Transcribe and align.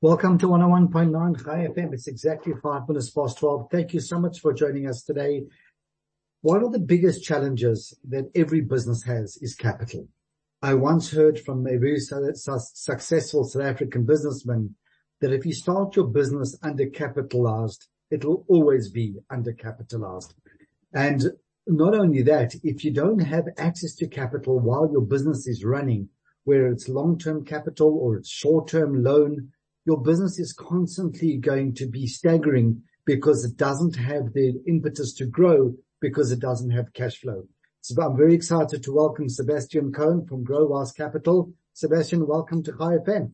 Welcome 0.00 0.38
to 0.38 0.46
101.9 0.46 1.44
Chai 1.44 1.66
FM. 1.66 1.92
It's 1.92 2.06
exactly 2.06 2.52
five 2.62 2.86
minutes 2.86 3.10
past 3.10 3.36
12. 3.38 3.66
Thank 3.68 3.92
you 3.92 3.98
so 3.98 4.20
much 4.20 4.38
for 4.38 4.52
joining 4.52 4.86
us 4.86 5.02
today. 5.02 5.42
One 6.42 6.62
of 6.62 6.70
the 6.70 6.78
biggest 6.78 7.24
challenges 7.24 7.98
that 8.08 8.30
every 8.36 8.60
business 8.60 9.02
has 9.02 9.36
is 9.38 9.56
capital. 9.56 10.06
I 10.62 10.74
once 10.74 11.10
heard 11.10 11.40
from 11.40 11.66
a 11.66 11.78
very 11.78 11.98
successful 11.98 13.42
South 13.42 13.62
African 13.62 14.06
businessman 14.06 14.76
that 15.20 15.32
if 15.32 15.44
you 15.44 15.52
start 15.52 15.96
your 15.96 16.06
business 16.06 16.56
undercapitalized, 16.60 17.88
it 18.12 18.24
will 18.24 18.44
always 18.46 18.90
be 18.90 19.16
undercapitalized. 19.32 20.32
And 20.94 21.24
not 21.66 21.96
only 21.96 22.22
that, 22.22 22.54
if 22.62 22.84
you 22.84 22.92
don't 22.92 23.18
have 23.18 23.48
access 23.56 23.96
to 23.96 24.06
capital 24.06 24.60
while 24.60 24.88
your 24.92 25.02
business 25.02 25.48
is 25.48 25.64
running, 25.64 26.08
whether 26.44 26.68
it's 26.68 26.88
long-term 26.88 27.44
capital 27.44 27.98
or 28.00 28.18
it's 28.18 28.30
short-term 28.30 29.02
loan, 29.02 29.50
your 29.88 30.02
business 30.02 30.38
is 30.38 30.52
constantly 30.52 31.38
going 31.38 31.72
to 31.72 31.86
be 31.86 32.06
staggering 32.06 32.82
because 33.06 33.42
it 33.42 33.56
doesn't 33.56 33.96
have 33.96 34.34
the 34.34 34.52
impetus 34.66 35.14
to 35.14 35.24
grow 35.24 35.72
because 35.98 36.30
it 36.30 36.40
doesn't 36.40 36.72
have 36.72 36.92
cash 36.92 37.16
flow. 37.16 37.44
So 37.80 38.02
I'm 38.02 38.14
very 38.14 38.34
excited 38.34 38.82
to 38.82 38.92
welcome 38.92 39.30
Sebastian 39.30 39.90
Cohen 39.90 40.26
from 40.26 40.44
GroWise 40.44 40.94
Capital. 40.94 41.54
Sebastian, 41.72 42.26
welcome 42.26 42.62
to 42.64 42.72
Chai 42.72 42.98
FM. 42.98 43.32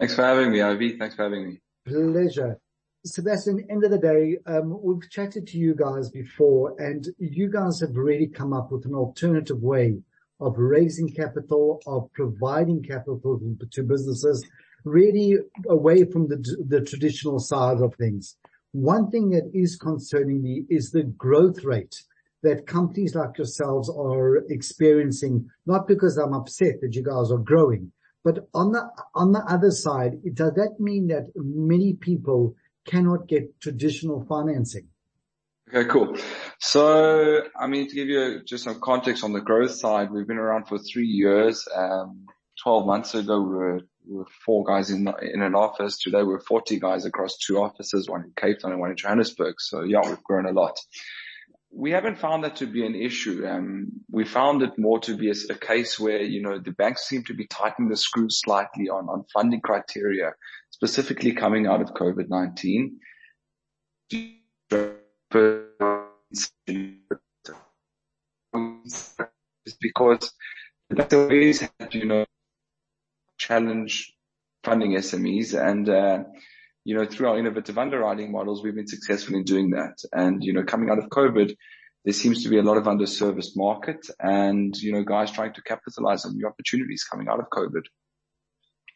Thanks 0.00 0.16
for 0.16 0.22
having 0.22 0.50
me, 0.50 0.60
Avi. 0.60 0.98
Thanks 0.98 1.14
for 1.14 1.22
having 1.22 1.46
me. 1.50 1.60
Pleasure. 1.86 2.58
Sebastian, 3.04 3.64
end 3.70 3.84
of 3.84 3.92
the 3.92 3.98
day, 3.98 4.38
um, 4.44 4.80
we've 4.82 5.08
chatted 5.08 5.46
to 5.46 5.56
you 5.56 5.76
guys 5.76 6.10
before 6.10 6.74
and 6.80 7.06
you 7.20 7.48
guys 7.48 7.78
have 7.78 7.94
really 7.94 8.26
come 8.26 8.52
up 8.52 8.72
with 8.72 8.86
an 8.86 8.94
alternative 8.96 9.62
way 9.62 9.98
of 10.40 10.58
raising 10.58 11.14
capital, 11.14 11.80
of 11.86 12.12
providing 12.12 12.82
capital 12.82 13.40
to 13.70 13.82
businesses 13.84 14.44
really 14.86 15.36
away 15.68 16.04
from 16.04 16.28
the, 16.28 16.36
the 16.66 16.80
traditional 16.80 17.40
side 17.40 17.80
of 17.80 17.94
things. 17.96 18.36
One 18.72 19.10
thing 19.10 19.30
that 19.30 19.50
is 19.52 19.76
concerning 19.76 20.42
me 20.42 20.64
is 20.70 20.90
the 20.90 21.02
growth 21.02 21.64
rate 21.64 22.02
that 22.42 22.66
companies 22.66 23.14
like 23.14 23.36
yourselves 23.36 23.90
are 23.90 24.36
experiencing, 24.48 25.50
not 25.66 25.88
because 25.88 26.16
I'm 26.16 26.34
upset 26.34 26.80
that 26.80 26.94
you 26.94 27.02
guys 27.02 27.32
are 27.32 27.38
growing, 27.38 27.90
but 28.22 28.48
on 28.54 28.72
the, 28.72 28.88
on 29.14 29.32
the 29.32 29.40
other 29.40 29.70
side, 29.70 30.18
does 30.34 30.54
that 30.54 30.76
mean 30.78 31.08
that 31.08 31.26
many 31.34 31.94
people 31.94 32.54
cannot 32.86 33.26
get 33.26 33.60
traditional 33.60 34.24
financing? 34.28 34.86
Okay, 35.74 35.88
cool. 35.88 36.16
So, 36.60 37.42
I 37.58 37.66
mean, 37.66 37.88
to 37.88 37.94
give 37.94 38.08
you 38.08 38.42
just 38.44 38.62
some 38.62 38.80
context 38.80 39.24
on 39.24 39.32
the 39.32 39.40
growth 39.40 39.72
side, 39.72 40.12
we've 40.12 40.26
been 40.26 40.38
around 40.38 40.68
for 40.68 40.78
three 40.78 41.08
years. 41.08 41.66
Um, 41.74 42.26
12 42.62 42.86
months 42.86 43.14
ago, 43.14 43.40
we 43.40 43.54
were 43.54 43.80
we 44.08 44.16
were 44.16 44.26
four 44.44 44.64
guys 44.64 44.90
in 44.90 45.08
in 45.22 45.42
an 45.42 45.54
office. 45.54 45.98
Today 45.98 46.22
we're 46.22 46.40
40 46.40 46.78
guys 46.78 47.04
across 47.04 47.36
two 47.36 47.58
offices, 47.58 48.08
one 48.08 48.22
in 48.24 48.32
Cape 48.36 48.60
Town 48.60 48.72
and 48.72 48.80
one 48.80 48.90
in 48.90 48.96
Johannesburg. 48.96 49.56
So 49.58 49.82
yeah, 49.82 50.00
we've 50.04 50.22
grown 50.22 50.46
a 50.46 50.52
lot. 50.52 50.78
We 51.70 51.90
haven't 51.90 52.18
found 52.18 52.44
that 52.44 52.56
to 52.56 52.66
be 52.66 52.86
an 52.86 52.94
issue. 52.94 53.46
Um, 53.46 53.88
we 54.10 54.24
found 54.24 54.62
it 54.62 54.78
more 54.78 55.00
to 55.00 55.16
be 55.16 55.30
a, 55.30 55.34
a, 55.50 55.58
case 55.58 56.00
where, 56.00 56.22
you 56.22 56.40
know, 56.40 56.58
the 56.58 56.70
banks 56.70 57.06
seem 57.06 57.24
to 57.24 57.34
be 57.34 57.46
tightening 57.46 57.90
the 57.90 57.96
screws 57.96 58.40
slightly 58.42 58.88
on, 58.88 59.08
on 59.10 59.24
funding 59.34 59.60
criteria, 59.60 60.32
specifically 60.70 61.32
coming 61.32 61.66
out 61.66 61.82
of 61.82 61.92
COVID-19. 61.92 62.92
Because 69.80 70.32
that's 70.88 71.14
always 71.14 71.60
had, 71.60 71.94
you 71.94 72.06
know, 72.06 72.24
challenge 73.38 74.12
funding 74.64 74.92
SMEs 74.92 75.54
and, 75.54 75.88
uh, 75.88 76.24
you 76.84 76.94
know, 76.94 77.04
through 77.04 77.28
our 77.28 77.38
innovative 77.38 77.78
underwriting 77.78 78.30
models, 78.30 78.62
we've 78.62 78.74
been 78.74 78.86
successful 78.86 79.34
in 79.34 79.44
doing 79.44 79.70
that. 79.70 79.98
And, 80.12 80.42
you 80.42 80.52
know, 80.52 80.64
coming 80.64 80.90
out 80.90 80.98
of 80.98 81.08
COVID, 81.08 81.54
there 82.04 82.12
seems 82.12 82.44
to 82.44 82.48
be 82.48 82.58
a 82.58 82.62
lot 82.62 82.76
of 82.76 82.84
underserviced 82.84 83.56
market 83.56 84.06
and, 84.20 84.76
you 84.76 84.92
know, 84.92 85.02
guys 85.02 85.32
trying 85.32 85.52
to 85.54 85.62
capitalize 85.62 86.24
on 86.24 86.36
new 86.36 86.46
opportunities 86.46 87.02
coming 87.02 87.28
out 87.28 87.40
of 87.40 87.46
COVID. 87.50 87.82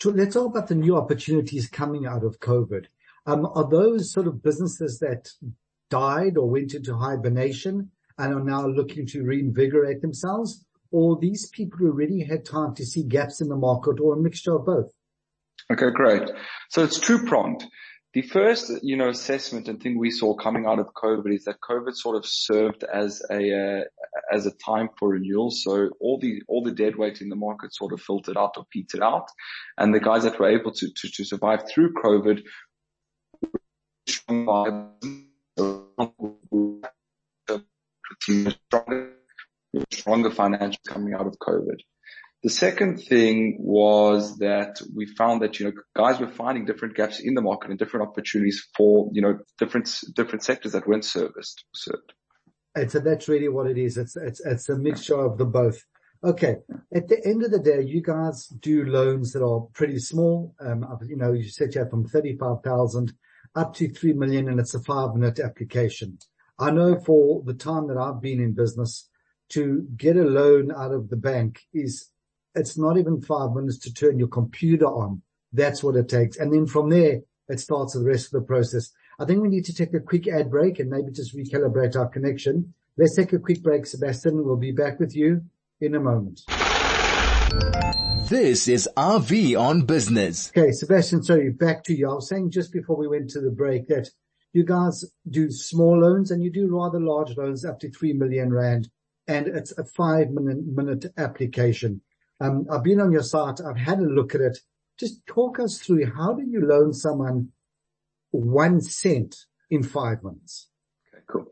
So 0.01 0.11
let's 0.11 0.35
talk 0.35 0.47
about 0.47 0.69
the 0.69 0.77
new 0.77 0.97
opportunities 0.97 1.69
coming 1.69 2.07
out 2.07 2.25
of 2.25 2.39
COVID. 2.39 2.87
Um, 3.27 3.47
are 3.55 3.69
those 3.69 4.13
sort 4.13 4.29
of 4.29 4.43
businesses 4.43 4.99
that 5.01 5.29
died 5.91 6.39
or 6.39 6.49
went 6.49 6.73
into 6.73 6.97
hibernation 6.97 7.91
and 8.17 8.35
are 8.35 8.45
now 8.45 8.67
looking 8.67 9.07
to 9.09 9.25
reinvigorate 9.25 10.01
themselves? 10.01 10.65
Or 10.91 11.19
these 11.21 11.49
people 11.49 11.79
who 11.79 11.91
already 11.91 12.25
had 12.25 12.45
time 12.45 12.75
to 12.75 12.85
see 12.85 13.03
gaps 13.03 13.41
in 13.41 13.49
the 13.49 13.57
market 13.57 14.01
or 14.01 14.15
a 14.15 14.21
mixture 14.21 14.57
of 14.57 14.67
both? 14.67 14.91
Okay, 15.71 15.91
great. 15.91 16.29
So 16.71 16.83
it's 16.83 16.99
two-pronged. 16.99 17.65
The 18.13 18.23
first, 18.23 18.73
you 18.83 18.97
know, 18.97 19.09
assessment 19.09 19.69
and 19.69 19.81
thing 19.81 19.97
we 19.97 20.11
saw 20.11 20.35
coming 20.35 20.67
out 20.67 20.81
of 20.81 20.89
COVID 20.95 21.33
is 21.33 21.45
that 21.45 21.61
COVID 21.61 21.95
sort 21.95 22.17
of 22.17 22.27
served 22.27 22.83
as 22.83 23.23
a, 23.31 23.81
uh, 23.81 23.85
as 24.35 24.47
a 24.47 24.51
time 24.51 24.89
for 24.99 25.11
renewal. 25.11 25.53
So 25.53 25.91
all 26.01 26.19
the, 26.19 26.43
all 26.49 26.65
the 26.65 26.73
dead 26.73 26.97
weight 26.97 27.21
in 27.21 27.29
the 27.29 27.37
market 27.37 27.73
sort 27.73 27.93
of 27.93 28.01
filtered 28.01 28.37
out 28.37 28.55
or 28.57 28.67
petered 28.73 29.03
out. 29.03 29.29
And 29.79 29.95
the 29.95 30.01
guys 30.01 30.25
that 30.25 30.41
were 30.41 30.51
able 30.51 30.73
to, 30.73 30.89
to, 30.93 31.09
to 31.09 31.25
survive 31.25 31.69
through 31.69 31.95
COVID 31.95 32.43
stronger 39.93 40.31
financials 40.31 40.77
coming 40.87 41.15
out 41.15 41.27
of 41.27 41.37
COVID. 41.39 41.79
The 42.43 42.51
second 42.51 43.03
thing 43.03 43.59
was 43.61 44.39
that 44.39 44.81
we 44.95 45.05
found 45.05 45.43
that, 45.43 45.61
you 45.61 45.67
know, 45.67 45.73
guys 45.95 46.19
were 46.19 46.29
finding 46.29 46.65
different 46.65 46.95
gaps 46.95 47.21
in 47.21 47.35
the 47.35 47.43
market 47.43 47.69
and 47.69 47.79
different 47.79 48.09
opportunities 48.09 48.67
for, 48.75 49.11
you 49.13 49.21
know, 49.21 49.41
different, 49.59 49.95
different 50.15 50.43
sectors 50.43 50.73
that 50.73 50.89
weren't 50.89 51.05
serviced. 51.05 51.65
So 51.75 51.93
that's 52.75 53.29
really 53.29 53.49
what 53.49 53.67
it 53.67 53.77
is. 53.77 53.99
It's, 53.99 54.17
it's, 54.17 54.41
it's 54.41 54.69
a 54.71 54.77
mixture 54.77 55.21
of 55.21 55.37
the 55.37 55.45
both. 55.45 55.85
Okay. 56.25 56.57
At 56.95 57.09
the 57.09 57.21
end 57.27 57.43
of 57.43 57.51
the 57.51 57.59
day, 57.59 57.83
you 57.83 58.03
guys 58.03 58.47
do 58.47 58.85
loans 58.87 59.33
that 59.33 59.43
are 59.43 59.61
pretty 59.75 59.99
small. 59.99 60.55
Um, 60.61 60.87
you 61.07 61.17
know, 61.17 61.33
you 61.33 61.49
said 61.49 61.75
you 61.75 61.81
have 61.81 61.91
from 61.91 62.07
35,000 62.07 63.13
up 63.55 63.75
to 63.75 63.89
3 63.89 64.15
million 64.15 64.49
and 64.49 64.61
it's 64.61 64.75
a 64.75 64.81
five 64.81 65.15
minute 65.15 65.41
application. 65.41 66.19
I 66.59 66.71
know 66.71 66.99
for 66.99 67.43
the 67.45 67.55
time 67.55 67.89
that 67.89 67.99
I've 67.99 68.21
been 68.21 68.41
in 68.41 68.55
business, 68.55 69.10
to 69.51 69.87
get 69.97 70.17
a 70.17 70.23
loan 70.23 70.73
out 70.73 70.93
of 70.93 71.09
the 71.09 71.17
bank 71.17 71.61
is 71.73 72.11
it's 72.55 72.79
not 72.79 72.99
even 72.99 73.21
five 73.21 73.53
minutes 73.53 73.79
to 73.79 73.95
turn 73.95 74.19
your 74.19 74.29
computer 74.29 74.87
on. 74.87 75.23
That's 75.53 75.83
what 75.83 75.97
it 75.97 76.09
takes. 76.09 76.37
And 76.37 76.53
then 76.53 76.67
from 76.67 76.91
there, 76.91 77.21
it 77.49 77.61
starts 77.61 77.95
the 77.95 78.03
rest 78.03 78.27
of 78.27 78.41
the 78.41 78.47
process. 78.47 78.91
I 79.19 79.25
think 79.25 79.43
we 79.43 79.49
need 79.49 79.65
to 79.67 79.75
take 79.75 79.93
a 79.95 80.01
quick 80.01 80.29
ad 80.29 80.51
break 80.51 80.79
and 80.79 80.89
maybe 80.89 81.13
just 81.13 81.37
recalibrate 81.37 81.97
our 81.97 82.09
connection. 82.09 82.75
Let's 82.97 83.17
take 83.17 83.33
a 83.33 83.39
quick 83.39 83.63
break, 83.63 83.87
Sebastian. 83.87 84.45
We'll 84.45 84.57
be 84.57 84.73
back 84.73 84.99
with 85.01 85.15
you 85.15 85.43
in 85.81 85.95
a 85.95 86.01
moment. 86.01 86.43
This 88.29 88.69
is 88.69 88.89
Avi 88.97 89.57
on 89.57 89.83
business. 89.83 90.53
Okay, 90.57 90.71
Sebastian, 90.71 91.23
sorry, 91.25 91.51
back 91.51 91.83
to 91.85 91.95
you. 91.95 92.09
I 92.09 92.15
was 92.15 92.29
saying 92.29 92.53
just 92.53 92.73
before 92.73 92.97
we 92.97 93.09
went 93.09 93.31
to 93.31 93.41
the 93.41 93.51
break 93.51 93.89
that 93.89 94.09
you 94.53 94.65
guys 94.65 95.05
do 95.29 95.51
small 95.51 96.01
loans 96.01 96.31
and 96.31 96.43
you 96.43 96.53
do 96.53 96.69
rather 96.75 97.01
large 97.01 97.37
loans 97.37 97.65
up 97.65 97.81
to 97.81 97.91
three 97.91 98.13
million 98.13 98.53
rand 98.53 98.89
and 99.31 99.47
it's 99.47 99.73
a 99.79 99.85
five 99.85 100.31
minute, 100.31 100.67
minute 100.67 101.07
application. 101.17 102.03
Um, 102.41 102.67
I've 102.71 102.83
been 102.83 103.01
on 103.01 103.13
your 103.13 103.23
site. 103.23 103.61
I've 103.61 103.77
had 103.77 104.01
a 104.01 104.03
look 104.19 104.35
at 104.35 104.41
it. 104.41 104.59
Just 104.99 105.25
talk 105.27 105.61
us 105.61 105.79
through 105.79 106.13
how 106.13 106.33
do 106.35 106.43
you 106.43 106.67
loan 106.67 106.93
someone 106.93 107.53
one 108.33 108.81
cent 108.81 109.37
in 109.71 109.85
five 109.85 110.25
minutes? 110.25 110.69
Okay, 111.15 111.23
cool. 111.29 111.47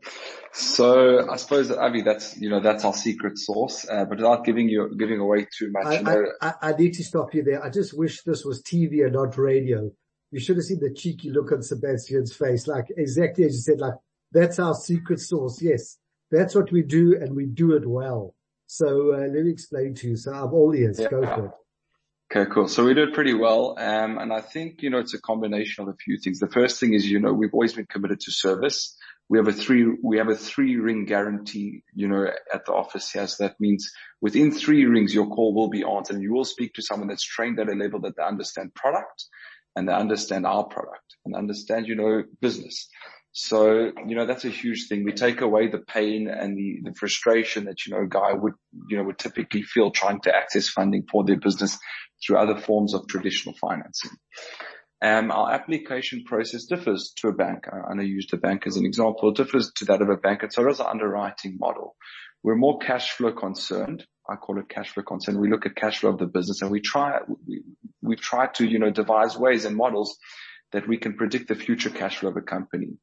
So 0.51 1.29
I 1.31 1.37
suppose, 1.37 1.71
Avi, 1.71 2.01
that's, 2.01 2.37
you 2.37 2.49
know, 2.49 2.59
that's 2.59 2.83
our 2.83 2.93
secret 2.93 3.37
sauce, 3.37 3.87
uh, 3.89 4.03
but 4.05 4.17
without 4.17 4.43
giving 4.43 4.67
you, 4.67 4.93
giving 4.97 5.19
away 5.19 5.47
too 5.57 5.71
much. 5.71 5.85
I, 5.85 5.93
you 5.99 6.03
know, 6.03 6.25
I, 6.41 6.53
I, 6.61 6.71
need 6.73 6.95
to 6.95 7.03
stop 7.03 7.33
you 7.33 7.43
there. 7.43 7.63
I 7.63 7.69
just 7.69 7.97
wish 7.97 8.23
this 8.23 8.43
was 8.43 8.61
TV 8.61 9.05
and 9.05 9.13
not 9.13 9.37
radio. 9.37 9.89
You 10.31 10.39
should 10.41 10.57
have 10.57 10.65
seen 10.65 10.79
the 10.81 10.93
cheeky 10.93 11.29
look 11.29 11.53
on 11.53 11.63
Sebastian's 11.63 12.35
face. 12.35 12.67
Like 12.67 12.87
exactly 12.97 13.45
as 13.45 13.53
you 13.53 13.61
said, 13.61 13.79
like 13.79 13.95
that's 14.33 14.59
our 14.59 14.75
secret 14.75 15.21
sauce. 15.21 15.61
Yes. 15.61 15.97
That's 16.31 16.55
what 16.55 16.71
we 16.71 16.83
do 16.83 17.17
and 17.19 17.35
we 17.35 17.45
do 17.45 17.73
it 17.73 17.87
well. 17.87 18.35
So 18.67 19.13
uh, 19.13 19.27
let 19.27 19.43
me 19.45 19.49
explain 19.49 19.95
to 19.95 20.09
you. 20.09 20.15
So 20.15 20.31
I'm 20.31 20.53
all 20.53 20.73
ears. 20.75 20.99
Yeah. 20.99 21.09
Go 21.09 21.21
for 21.25 21.45
it. 21.45 21.51
Okay, 22.31 22.51
cool. 22.53 22.67
So 22.67 22.85
we 22.85 22.93
did 22.93 23.13
pretty 23.13 23.33
well. 23.33 23.75
Um, 23.79 24.19
and 24.19 24.31
I 24.31 24.41
think, 24.41 24.83
you 24.83 24.91
know, 24.91 24.99
it's 24.99 25.15
a 25.15 25.21
combination 25.21 25.81
of 25.81 25.89
a 25.89 25.97
few 25.97 26.19
things. 26.19 26.37
The 26.37 26.47
first 26.47 26.79
thing 26.79 26.93
is, 26.93 27.09
you 27.09 27.19
know, 27.19 27.33
we've 27.33 27.53
always 27.53 27.73
been 27.73 27.87
committed 27.87 28.19
to 28.21 28.31
service. 28.31 28.95
we 29.29 29.39
have 29.39 29.47
a 29.47 29.53
three, 29.53 29.97
we 30.03 30.19
have 30.19 30.29
a 30.29 30.35
three 30.35 30.75
ring 30.75 31.05
guarantee, 31.05 31.83
you 31.95 32.07
know, 32.07 32.27
at 32.53 32.65
the 32.65 32.73
office 32.73 33.11
here. 33.11 33.25
So 33.25 33.47
that 33.47 33.59
means 33.59 33.91
within 34.21 34.51
three 34.51 34.85
rings, 34.85 35.11
your 35.11 35.27
call 35.27 35.55
will 35.55 35.69
be 35.69 35.83
answered 35.83 36.17
and 36.17 36.23
you 36.23 36.31
will 36.31 36.45
speak 36.45 36.75
to 36.75 36.83
someone 36.83 37.07
that's 37.07 37.23
trained 37.23 37.59
at 37.59 37.67
a 37.67 37.73
level 37.73 37.99
that 38.01 38.15
they 38.15 38.23
understand 38.23 38.75
product 38.75 39.25
and 39.75 39.89
they 39.89 39.93
understand 39.93 40.45
our 40.45 40.65
product 40.65 41.15
and 41.25 41.35
understand, 41.35 41.87
you 41.87 41.95
know, 41.95 42.23
business. 42.41 42.89
So, 43.31 43.91
you 44.07 44.15
know, 44.15 44.25
that's 44.25 44.45
a 44.45 44.49
huge 44.49 44.87
thing. 44.87 45.03
We 45.03 45.13
take 45.13 45.41
away 45.41 45.67
the 45.67 45.77
pain 45.77 46.27
and 46.27 46.57
the, 46.57 46.79
the 46.83 46.95
frustration 46.95 47.65
that, 47.65 47.85
you 47.85 47.93
know, 47.93 48.01
a 48.01 48.07
guy 48.07 48.33
would, 48.33 48.53
you 48.89 48.97
know, 48.97 49.03
would 49.03 49.19
typically 49.19 49.61
feel 49.61 49.91
trying 49.91 50.21
to 50.21 50.35
access 50.35 50.67
funding 50.67 51.05
for 51.09 51.23
their 51.23 51.37
business 51.37 51.77
through 52.25 52.37
other 52.37 52.57
forms 52.57 52.93
of 52.93 53.07
traditional 53.07 53.55
financing. 53.55 54.11
Um, 55.01 55.31
our 55.31 55.51
application 55.51 56.23
process 56.25 56.65
differs 56.65 57.13
to 57.17 57.29
a 57.29 57.33
bank. 57.33 57.65
I, 57.71 57.93
I 57.93 58.01
used 58.01 58.33
a 58.33 58.37
bank 58.37 58.65
as 58.65 58.75
an 58.75 58.85
example. 58.85 59.29
It 59.29 59.37
differs 59.37 59.71
to 59.77 59.85
that 59.85 60.01
of 60.01 60.09
a 60.09 60.17
bank. 60.17 60.43
And 60.43 60.51
so 60.51 60.65
does 60.65 60.79
our 60.79 60.89
underwriting 60.89 61.57
model. 61.59 61.95
We're 62.43 62.55
more 62.55 62.79
cash 62.79 63.11
flow 63.11 63.31
concerned. 63.31 64.05
I 64.29 64.35
call 64.35 64.59
it 64.59 64.69
cash 64.69 64.89
flow 64.89 65.03
concerned. 65.03 65.39
We 65.39 65.49
look 65.49 65.65
at 65.65 65.75
cash 65.75 65.99
flow 65.99 66.11
of 66.11 66.17
the 66.17 66.25
business 66.25 66.61
and 66.61 66.71
we 66.71 66.81
try, 66.81 67.19
we, 67.45 67.63
we've 68.01 68.19
tried 68.19 68.55
to, 68.55 68.65
you 68.65 68.79
know, 68.79 68.89
devise 68.89 69.37
ways 69.37 69.65
and 69.65 69.75
models 69.75 70.17
that 70.71 70.87
we 70.87 70.97
can 70.97 71.13
predict 71.15 71.47
the 71.47 71.55
future 71.55 71.89
cash 71.89 72.17
flow 72.17 72.29
of 72.29 72.37
a 72.37 72.41
company. 72.41 72.97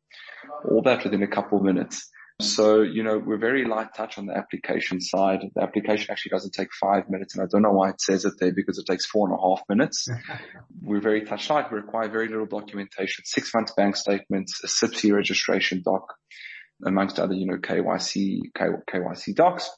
All 0.69 0.83
that 0.83 1.05
within 1.05 1.23
a 1.23 1.29
couple 1.29 1.59
of 1.59 1.65
minutes. 1.65 2.11
So, 2.41 2.83
you 2.83 3.03
know, 3.03 3.17
we're 3.17 3.39
very 3.39 3.65
light 3.65 3.95
touch 3.97 4.19
on 4.19 4.27
the 4.27 4.37
application 4.37 5.01
side. 5.01 5.41
The 5.55 5.63
application 5.63 6.11
actually 6.11 6.31
doesn't 6.31 6.53
take 6.53 6.69
five 6.75 7.09
minutes 7.09 7.35
and 7.35 7.43
I 7.43 7.47
don't 7.51 7.63
know 7.63 7.73
why 7.73 7.91
it 7.91 8.01
says 8.01 8.27
it 8.27 8.35
there 8.39 8.53
because 8.53 8.79
it 8.79 8.85
takes 8.85 9.07
four 9.07 9.27
and 9.27 9.39
a 9.39 9.41
half 9.41 9.63
minutes. 9.71 10.07
we're 10.83 11.01
very 11.01 11.25
touch 11.25 11.49
light. 11.49 11.73
We 11.73 11.79
require 11.79 12.11
very 12.11 12.29
little 12.29 12.45
documentation, 12.47 13.25
six 13.25 13.55
months 13.55 13.73
bank 13.75 13.97
statements, 13.97 14.61
a 14.63 14.67
CIPC 14.67 15.15
registration 15.15 15.83
doc, 15.83 16.13
amongst 16.85 17.19
other, 17.19 17.33
you 17.33 17.47
know, 17.47 17.57
KYC, 17.57 18.53
KYC 18.55 19.35
docs. 19.35 19.71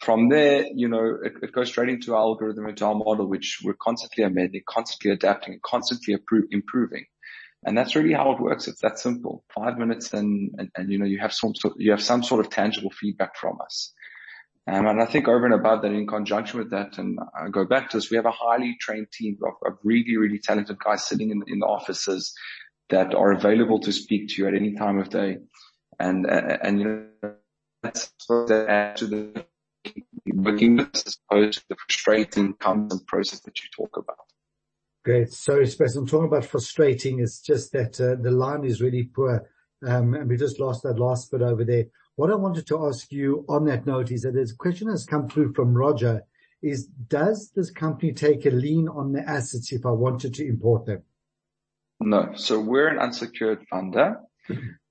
From 0.00 0.28
there, 0.28 0.66
you 0.74 0.88
know, 0.88 1.16
it, 1.22 1.32
it, 1.42 1.52
goes 1.52 1.68
straight 1.68 1.88
into 1.88 2.14
our 2.14 2.20
algorithm, 2.20 2.68
into 2.68 2.84
our 2.84 2.94
model, 2.94 3.26
which 3.26 3.60
we're 3.64 3.76
constantly 3.80 4.24
amending, 4.24 4.60
constantly 4.68 5.12
adapting, 5.12 5.54
and 5.54 5.62
constantly 5.62 6.14
improving. 6.50 7.06
And 7.64 7.76
that's 7.76 7.96
really 7.96 8.12
how 8.12 8.32
it 8.32 8.40
works. 8.40 8.68
It's 8.68 8.82
that 8.82 8.98
simple. 8.98 9.44
Five 9.54 9.78
minutes 9.78 10.12
and, 10.12 10.50
and, 10.58 10.70
and 10.76 10.92
you 10.92 10.98
know, 10.98 11.06
you 11.06 11.18
have 11.18 11.32
some 11.32 11.54
sort, 11.54 11.74
you 11.78 11.92
have 11.92 12.02
some 12.02 12.22
sort 12.22 12.44
of 12.44 12.50
tangible 12.50 12.90
feedback 12.90 13.36
from 13.36 13.58
us. 13.64 13.92
Um, 14.66 14.86
and 14.86 15.00
I 15.00 15.06
think 15.06 15.28
over 15.28 15.44
and 15.44 15.54
above 15.54 15.82
that, 15.82 15.92
in 15.92 16.06
conjunction 16.06 16.58
with 16.58 16.70
that, 16.70 16.96
and 16.96 17.18
I 17.38 17.48
go 17.50 17.66
back 17.66 17.90
to 17.90 17.96
this, 17.98 18.10
we 18.10 18.16
have 18.16 18.26
a 18.26 18.30
highly 18.30 18.76
trained 18.80 19.08
team 19.12 19.38
of, 19.42 19.54
of 19.66 19.78
really, 19.82 20.16
really 20.16 20.38
talented 20.38 20.78
guys 20.78 21.06
sitting 21.06 21.30
in, 21.30 21.42
in 21.46 21.58
the 21.58 21.66
offices 21.66 22.34
that 22.88 23.14
are 23.14 23.32
available 23.32 23.80
to 23.80 23.92
speak 23.92 24.28
to 24.28 24.42
you 24.42 24.48
at 24.48 24.54
any 24.54 24.74
time 24.74 24.98
of 24.98 25.10
day. 25.10 25.38
And, 25.98 26.26
and, 26.26 26.58
and 26.62 26.80
you 26.80 26.84
know, 27.22 27.34
that's 27.82 28.12
to 28.28 28.44
the 28.46 29.44
working 30.26 30.80
as 30.80 31.18
opposed 31.30 31.58
to 31.58 31.64
the 31.68 31.76
frustrating 31.76 32.54
constant 32.54 33.06
process 33.06 33.40
that 33.40 33.58
you 33.62 33.68
talk 33.76 33.96
about. 33.96 34.33
Great. 35.04 35.32
Sorry, 35.32 35.66
Sebastian. 35.66 36.02
I'm 36.02 36.06
talking 36.06 36.28
about 36.28 36.46
frustrating. 36.46 37.20
It's 37.20 37.40
just 37.40 37.72
that 37.72 38.00
uh, 38.00 38.16
the 38.22 38.30
line 38.30 38.64
is 38.64 38.80
really 38.80 39.04
poor. 39.04 39.46
Um, 39.86 40.14
and 40.14 40.30
we 40.30 40.38
just 40.38 40.58
lost 40.58 40.82
that 40.84 40.98
last 40.98 41.30
bit 41.30 41.42
over 41.42 41.62
there. 41.62 41.84
What 42.16 42.30
I 42.30 42.36
wanted 42.36 42.66
to 42.68 42.86
ask 42.86 43.12
you 43.12 43.44
on 43.48 43.66
that 43.66 43.86
note 43.86 44.10
is 44.10 44.22
that 44.22 44.36
a 44.36 44.56
question 44.56 44.88
has 44.88 45.04
come 45.04 45.28
through 45.28 45.52
from 45.52 45.74
Roger 45.74 46.22
is 46.62 46.86
does 46.86 47.52
this 47.54 47.70
company 47.70 48.12
take 48.12 48.46
a 48.46 48.50
lien 48.50 48.88
on 48.88 49.12
the 49.12 49.20
assets 49.28 49.72
if 49.72 49.84
I 49.84 49.90
wanted 49.90 50.32
to 50.34 50.46
import 50.46 50.86
them? 50.86 51.02
No. 52.00 52.32
So 52.36 52.58
we're 52.58 52.88
an 52.88 52.98
unsecured 52.98 53.66
funder 53.70 54.16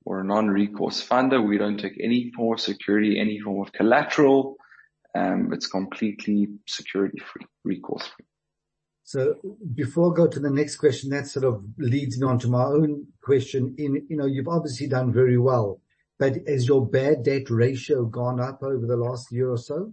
or 0.06 0.20
a 0.20 0.24
non-recourse 0.24 1.08
funder. 1.08 1.44
We 1.44 1.58
don't 1.58 1.80
take 1.80 2.00
any 2.00 2.32
form 2.36 2.54
of 2.54 2.60
security, 2.60 3.20
any 3.20 3.40
form 3.40 3.66
of 3.66 3.74
collateral. 3.74 4.58
Um, 5.16 5.52
it's 5.54 5.68
completely 5.68 6.50
security 6.68 7.20
free, 7.20 7.48
recourse 7.64 8.06
free. 8.06 8.26
So 9.04 9.36
before 9.76 10.12
I 10.12 10.16
go 10.16 10.28
to 10.28 10.40
the 10.40 10.50
next 10.50 10.78
question, 10.78 11.10
that 11.10 11.28
sort 11.28 11.46
of 11.46 11.64
leads 11.78 12.20
me 12.20 12.28
on 12.28 12.40
to 12.40 12.48
my 12.48 12.64
own 12.64 13.08
question. 13.22 13.76
In, 13.78 14.06
you 14.10 14.16
know, 14.16 14.26
you've 14.26 14.48
obviously 14.48 14.88
done 14.88 15.12
very 15.12 15.38
well, 15.38 15.82
but 16.18 16.38
has 16.48 16.68
your 16.68 16.86
bad 16.86 17.24
debt 17.24 17.50
ratio 17.50 18.06
gone 18.06 18.40
up 18.40 18.64
over 18.64 18.86
the 18.86 18.96
last 18.96 19.32
year 19.32 19.52
or 19.52 19.58
so? 19.58 19.92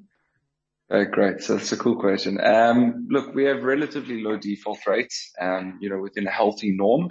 Uh, 0.90 1.04
great. 1.04 1.40
So 1.42 1.56
that's 1.56 1.72
a 1.72 1.76
cool 1.76 1.96
question. 1.96 2.40
Um, 2.40 3.06
look, 3.10 3.34
we 3.34 3.44
have 3.44 3.62
relatively 3.62 4.22
low 4.22 4.36
default 4.36 4.86
rates, 4.86 5.32
um, 5.40 5.78
you 5.80 5.88
know, 5.88 6.00
within 6.00 6.26
a 6.26 6.30
healthy 6.30 6.72
norm. 6.72 7.10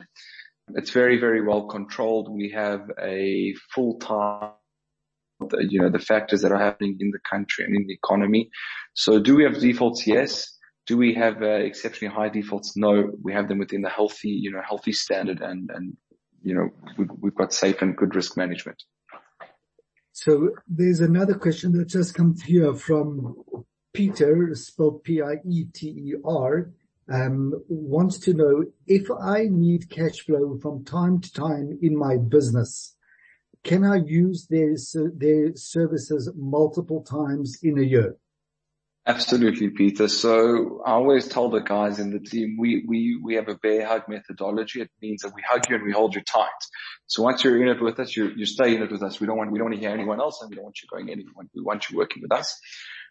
It's 0.75 0.91
very, 0.91 1.17
very 1.19 1.45
well 1.45 1.67
controlled. 1.67 2.29
We 2.29 2.51
have 2.51 2.89
a 3.01 3.55
full-time 3.73 4.51
you 5.69 5.81
know, 5.81 5.89
the 5.89 5.99
factors 5.99 6.41
that 6.41 6.51
are 6.51 6.59
happening 6.59 6.97
in 6.99 7.11
the 7.11 7.19
country 7.19 7.63
and 7.65 7.75
in 7.75 7.87
the 7.87 7.93
economy. 7.93 8.49
So 8.93 9.19
do 9.19 9.37
we 9.37 9.43
have 9.43 9.59
defaults? 9.59 10.05
Yes. 10.05 10.58
Do 10.89 10.97
we 10.97 11.13
have 11.13 11.43
uh, 11.43 11.61
exceptionally 11.69 12.11
high 12.11 12.29
defaults? 12.29 12.75
No, 12.75 13.11
we 13.21 13.31
have 13.31 13.47
them 13.47 13.59
within 13.59 13.83
the 13.83 13.89
healthy, 13.89 14.29
you 14.29 14.51
know, 14.51 14.63
healthy 14.67 14.91
standard 14.91 15.39
and, 15.39 15.69
and, 15.69 15.95
you 16.41 16.55
know, 16.55 16.69
we've, 16.97 17.11
we've 17.21 17.35
got 17.35 17.53
safe 17.53 17.83
and 17.83 17.95
good 17.95 18.15
risk 18.15 18.35
management. 18.35 18.81
So 20.13 20.49
there's 20.67 20.99
another 20.99 21.35
question 21.35 21.73
that 21.73 21.89
just 21.89 22.15
come 22.15 22.33
here 22.43 22.73
from 22.73 23.35
Peter, 23.93 24.49
spelled 24.55 25.03
P-I-E-T-E-R, 25.03 26.71
um, 27.07 27.53
wants 27.67 28.17
to 28.21 28.33
know 28.33 28.63
if 28.87 29.11
I 29.11 29.43
need 29.47 29.91
cash 29.91 30.21
flow 30.21 30.57
from 30.59 30.85
time 30.85 31.21
to 31.21 31.31
time 31.31 31.77
in 31.83 31.95
my 31.95 32.17
business, 32.17 32.95
can 33.63 33.83
I 33.85 33.97
use 33.97 34.47
their, 34.49 34.73
their 35.15 35.55
services 35.55 36.31
multiple 36.35 37.03
times 37.03 37.59
in 37.61 37.77
a 37.77 37.83
year? 37.83 38.15
Absolutely, 39.05 39.69
Peter. 39.69 40.07
So 40.07 40.83
I 40.85 40.91
always 40.91 41.27
tell 41.27 41.49
the 41.49 41.61
guys 41.61 41.99
in 41.99 42.11
the 42.11 42.19
team, 42.19 42.57
we, 42.59 42.85
we, 42.87 43.19
we 43.23 43.35
have 43.35 43.47
a 43.47 43.55
bear 43.55 43.85
hug 43.87 44.03
methodology. 44.07 44.81
It 44.81 44.91
means 45.01 45.21
that 45.23 45.33
we 45.33 45.41
hug 45.49 45.67
you 45.69 45.75
and 45.75 45.83
we 45.85 45.91
hold 45.91 46.15
you 46.15 46.21
tight. 46.21 46.49
So 47.07 47.23
once 47.23 47.43
you're 47.43 47.59
in 47.61 47.69
it 47.69 47.81
with 47.81 47.99
us, 47.99 48.15
you, 48.15 48.31
you 48.35 48.45
stay 48.45 48.75
in 48.75 48.83
it 48.83 48.91
with 48.91 49.01
us. 49.01 49.19
We 49.19 49.25
don't 49.25 49.37
want, 49.37 49.51
we 49.51 49.57
don't 49.57 49.69
want 49.69 49.75
to 49.75 49.81
hear 49.81 49.89
anyone 49.89 50.19
else 50.19 50.41
and 50.41 50.49
we 50.49 50.55
don't 50.57 50.65
want 50.65 50.81
you 50.81 50.87
going 50.91 51.09
anywhere. 51.09 51.33
We 51.55 51.61
want 51.61 51.89
you 51.89 51.97
working 51.97 52.21
with 52.21 52.31
us. 52.31 52.59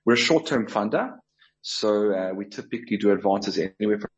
We're 0.04 0.14
a 0.14 0.16
short-term 0.16 0.66
funder. 0.66 1.16
So, 1.62 2.14
uh, 2.14 2.32
we 2.32 2.44
typically 2.44 2.96
do 2.98 3.10
advances 3.10 3.58
anywhere 3.58 3.98
from 3.98 4.10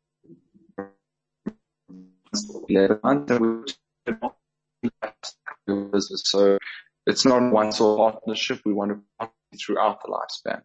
11 2.69 2.99
months. 3.03 3.79
So 6.31 6.57
it's 7.05 7.25
not 7.25 7.51
one 7.51 7.67
of 7.67 7.97
partnership. 7.97 8.61
We 8.65 8.73
want 8.73 8.91
to 8.91 9.01
partner 9.17 9.35
throughout 9.59 10.01
the 10.03 10.09
lifespan. 10.09 10.61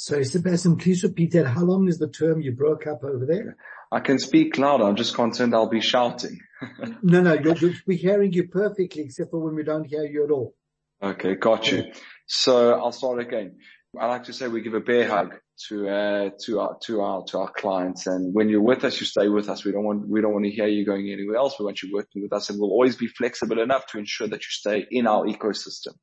So 0.00 0.22
Sebastian, 0.22 0.76
please 0.76 1.02
repeat 1.02 1.32
that. 1.32 1.48
How 1.48 1.62
long 1.62 1.88
is 1.88 1.98
the 1.98 2.06
term 2.06 2.40
you 2.40 2.52
broke 2.52 2.86
up 2.86 3.02
over 3.02 3.26
there? 3.26 3.56
I 3.90 3.98
can 3.98 4.20
speak 4.20 4.56
louder. 4.56 4.84
I'm 4.84 4.94
just 4.94 5.12
concerned 5.12 5.56
I'll 5.56 5.68
be 5.68 5.80
shouting. 5.80 6.38
no, 7.02 7.20
no, 7.20 7.32
you're, 7.34 7.56
you're, 7.56 7.72
we're 7.84 7.98
hearing 7.98 8.32
you 8.32 8.46
perfectly 8.46 9.02
except 9.02 9.32
for 9.32 9.40
when 9.40 9.56
we 9.56 9.64
don't 9.64 9.82
hear 9.82 10.04
you 10.04 10.24
at 10.24 10.30
all. 10.30 10.54
Okay, 11.02 11.34
got 11.34 11.72
you. 11.72 11.92
So 12.26 12.74
I'll 12.74 12.92
start 12.92 13.18
again. 13.18 13.56
I 13.98 14.06
like 14.06 14.24
to 14.24 14.32
say 14.32 14.46
we 14.46 14.60
give 14.60 14.74
a 14.74 14.80
bear 14.80 15.08
hug 15.08 15.34
to 15.66 15.88
uh, 15.88 16.30
to 16.44 16.60
our 16.60 16.78
to 16.82 17.00
our 17.00 17.24
to 17.24 17.38
our 17.38 17.50
clients, 17.50 18.06
and 18.06 18.32
when 18.32 18.48
you're 18.48 18.62
with 18.62 18.84
us, 18.84 19.00
you 19.00 19.06
stay 19.06 19.28
with 19.28 19.48
us. 19.48 19.64
We 19.64 19.72
don't 19.72 19.84
want 19.84 20.08
we 20.08 20.20
don't 20.20 20.32
want 20.32 20.44
to 20.44 20.50
hear 20.52 20.68
you 20.68 20.86
going 20.86 21.10
anywhere 21.10 21.38
else. 21.38 21.58
We 21.58 21.64
want 21.64 21.82
you 21.82 21.90
working 21.92 22.22
with 22.22 22.32
us, 22.32 22.50
and 22.50 22.60
we'll 22.60 22.70
always 22.70 22.94
be 22.94 23.08
flexible 23.08 23.60
enough 23.60 23.86
to 23.88 23.98
ensure 23.98 24.28
that 24.28 24.42
you 24.42 24.50
stay 24.50 24.86
in 24.90 25.08
our 25.08 25.24
ecosystem. 25.24 25.94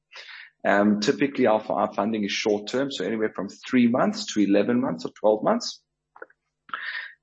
Um, 0.65 0.99
typically 0.99 1.45
our, 1.45 1.61
funding 1.93 2.23
is 2.23 2.31
short 2.31 2.67
term, 2.67 2.91
so 2.91 3.05
anywhere 3.05 3.31
from 3.35 3.49
three 3.49 3.87
months 3.87 4.25
to 4.33 4.39
11 4.39 4.81
months 4.81 5.05
or 5.05 5.11
12 5.11 5.43
months. 5.43 5.81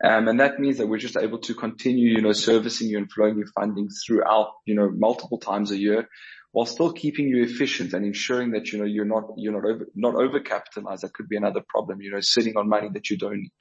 Um, 0.04 0.28
and 0.28 0.40
that 0.40 0.58
means 0.58 0.78
that 0.78 0.86
we're 0.86 0.98
just 0.98 1.16
able 1.16 1.38
to 1.40 1.54
continue, 1.54 2.10
you 2.10 2.22
know, 2.22 2.32
servicing 2.32 2.88
you 2.88 2.98
and 2.98 3.10
flowing 3.10 3.38
you 3.38 3.46
funding 3.54 3.88
throughout, 3.88 4.52
you 4.64 4.74
know, 4.74 4.90
multiple 4.90 5.38
times 5.38 5.70
a 5.70 5.78
year 5.78 6.08
while 6.52 6.66
still 6.66 6.92
keeping 6.92 7.28
you 7.28 7.42
efficient 7.42 7.94
and 7.94 8.04
ensuring 8.04 8.52
that, 8.52 8.72
you 8.72 8.78
know, 8.78 8.84
you're 8.84 9.04
not, 9.04 9.24
you're 9.36 9.52
not 9.52 9.64
over, 9.64 9.86
not 9.94 10.14
overcapitalized. 10.14 11.00
That 11.00 11.14
could 11.14 11.28
be 11.28 11.36
another 11.36 11.62
problem, 11.66 12.00
you 12.00 12.10
know, 12.10 12.20
sitting 12.20 12.56
on 12.56 12.68
money 12.68 12.90
that 12.92 13.10
you 13.10 13.16
don't 13.16 13.38
need. 13.38 13.52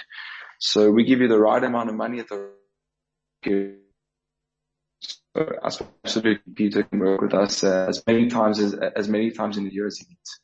So 0.59 0.91
we 0.91 1.05
give 1.05 1.21
you 1.21 1.27
the 1.27 1.39
right 1.39 1.63
amount 1.63 1.89
of 1.89 1.95
money 1.95 2.19
at 2.19 2.27
the 2.27 2.51
absolutely, 5.35 6.39
Peter 6.55 6.83
can 6.83 7.00
work 7.00 7.21
with 7.21 7.33
us 7.33 7.63
uh, 7.63 7.85
as 7.89 8.03
many 8.05 8.29
times 8.29 8.59
as 8.59 8.73
as 8.73 9.07
many 9.07 9.31
times 9.31 9.57
in 9.57 9.65
the 9.65 9.73
year 9.73 9.88
as 9.88 9.97
he 9.97 10.05
needs. 10.09 10.39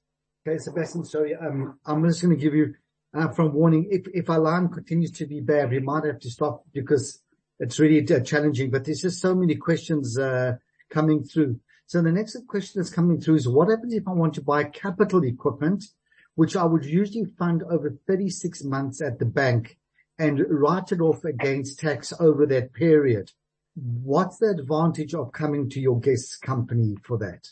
Okay, 0.47 0.57
Sebastian. 0.57 1.03
Sorry, 1.03 1.35
um, 1.35 1.79
I'm 1.85 2.05
just 2.07 2.21
going 2.21 2.35
to 2.35 2.41
give 2.41 2.55
you 2.55 2.73
uh, 3.13 3.27
from 3.29 3.53
warning. 3.53 3.87
If 3.89 4.07
if 4.13 4.29
our 4.29 4.39
line 4.39 4.69
continues 4.69 5.11
to 5.11 5.25
be 5.25 5.41
bad, 5.41 5.71
we 5.71 5.79
might 5.79 6.05
have 6.05 6.19
to 6.19 6.29
stop 6.29 6.63
because 6.73 7.21
it's 7.59 7.79
really 7.79 8.07
uh, 8.13 8.21
challenging. 8.21 8.69
But 8.69 8.85
there's 8.85 9.01
just 9.01 9.21
so 9.21 9.35
many 9.35 9.55
questions 9.55 10.17
uh, 10.17 10.55
coming 10.89 11.23
through. 11.23 11.59
So 11.87 12.01
the 12.01 12.11
next 12.11 12.37
question 12.47 12.81
that's 12.81 12.93
coming 12.93 13.19
through 13.19 13.35
is 13.35 13.47
what 13.47 13.69
happens 13.69 13.93
if 13.93 14.07
I 14.07 14.11
want 14.11 14.33
to 14.35 14.41
buy 14.41 14.65
capital 14.65 15.23
equipment, 15.23 15.85
which 16.35 16.55
I 16.55 16.65
would 16.65 16.85
usually 16.85 17.25
fund 17.25 17.63
over 17.63 17.97
36 18.07 18.63
months 18.65 19.01
at 19.01 19.19
the 19.19 19.25
bank 19.25 19.77
and 20.19 20.45
write 20.49 20.91
it 20.91 20.99
off 20.99 21.23
against 21.23 21.79
tax 21.79 22.11
over 22.19 22.45
that 22.47 22.73
period. 22.73 23.31
What's 23.79 24.39
the 24.39 24.49
advantage 24.49 25.13
of 25.13 25.31
coming 25.31 25.69
to 25.69 25.79
your 25.79 25.99
guest's 25.99 26.35
company 26.35 26.95
for 27.03 27.17
that? 27.19 27.47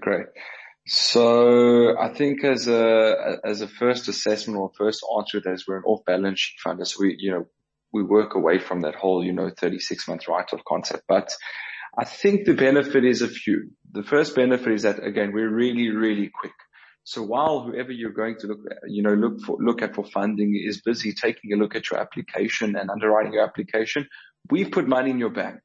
Great. 0.00 0.26
So 0.86 1.98
I 1.98 2.14
think 2.14 2.42
as 2.42 2.68
a 2.68 3.38
as 3.44 3.60
a 3.60 3.68
first 3.68 4.08
assessment 4.08 4.58
or 4.58 4.70
first 4.78 5.04
answer 5.18 5.40
to 5.40 5.48
that 5.48 5.54
is 5.54 5.66
we're 5.66 5.78
an 5.78 5.84
off-balance 5.84 6.40
sheet 6.40 6.60
fund. 6.60 6.86
So 6.86 6.98
we, 7.00 7.16
you 7.18 7.32
know, 7.32 7.46
we 7.92 8.02
work 8.02 8.34
away 8.34 8.60
from 8.60 8.80
that 8.82 8.94
whole, 8.94 9.24
you 9.24 9.32
know, 9.32 9.50
36 9.50 10.08
month 10.08 10.28
write-off 10.28 10.62
concept. 10.66 11.04
But 11.08 11.30
I 11.98 12.04
think 12.04 12.46
the 12.46 12.54
benefit 12.54 13.04
is 13.04 13.20
a 13.20 13.28
few. 13.28 13.70
The 13.92 14.04
first 14.04 14.34
benefit 14.36 14.72
is 14.72 14.82
that 14.82 15.04
again, 15.04 15.32
we're 15.32 15.52
really, 15.52 15.90
really 15.90 16.30
quick. 16.32 16.52
So 17.04 17.22
while 17.22 17.60
whoever 17.60 17.92
you're 17.92 18.10
going 18.10 18.36
to 18.40 18.48
look 18.48 18.60
at, 18.70 18.78
you 18.88 19.02
know, 19.02 19.14
look 19.14 19.40
for, 19.40 19.56
look 19.60 19.80
at 19.80 19.94
for 19.94 20.04
funding 20.04 20.60
is 20.60 20.80
busy 20.80 21.12
taking 21.12 21.52
a 21.52 21.56
look 21.56 21.76
at 21.76 21.90
your 21.90 22.00
application 22.00 22.74
and 22.74 22.90
underwriting 22.90 23.32
your 23.32 23.44
application, 23.44 24.08
we've 24.50 24.70
put 24.70 24.86
money 24.88 25.10
in 25.10 25.18
your 25.18 25.30
bank. 25.30 25.60